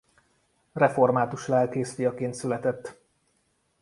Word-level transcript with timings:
Református 0.73 1.47
lelkész 1.47 1.93
fiaként 1.93 2.33
született. 2.33 2.97